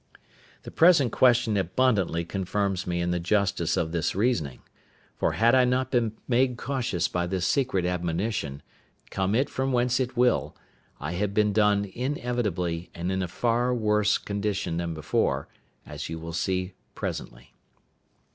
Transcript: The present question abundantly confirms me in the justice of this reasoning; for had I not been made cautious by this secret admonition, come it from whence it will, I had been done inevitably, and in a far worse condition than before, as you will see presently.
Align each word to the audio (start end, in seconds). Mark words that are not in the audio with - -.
The 0.63 0.71
present 0.71 1.11
question 1.11 1.55
abundantly 1.57 2.25
confirms 2.25 2.87
me 2.87 3.01
in 3.01 3.11
the 3.11 3.19
justice 3.19 3.77
of 3.77 3.91
this 3.91 4.15
reasoning; 4.15 4.61
for 5.15 5.33
had 5.33 5.53
I 5.53 5.63
not 5.63 5.91
been 5.91 6.13
made 6.27 6.57
cautious 6.57 7.07
by 7.07 7.27
this 7.27 7.45
secret 7.45 7.85
admonition, 7.85 8.63
come 9.11 9.35
it 9.35 9.47
from 9.47 9.71
whence 9.71 9.99
it 9.99 10.17
will, 10.17 10.57
I 10.99 11.11
had 11.11 11.35
been 11.35 11.53
done 11.53 11.85
inevitably, 11.85 12.89
and 12.95 13.11
in 13.11 13.21
a 13.21 13.27
far 13.27 13.75
worse 13.75 14.17
condition 14.17 14.77
than 14.77 14.95
before, 14.95 15.47
as 15.85 16.09
you 16.09 16.17
will 16.17 16.33
see 16.33 16.73
presently. 16.95 17.53